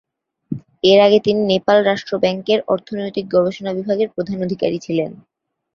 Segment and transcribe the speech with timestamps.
[0.83, 5.11] এর আগে তিনি নেপাল রাষ্ট্র ব্যাংকের অর্থনৈতিক গবেষণা বিভাগের প্রধান অধিকারী ছিলেন।